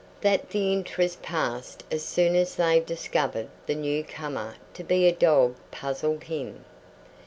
[0.21, 5.11] That the interest passed as soon as they discovered the new comer to be a
[5.11, 6.65] dog puzzled him.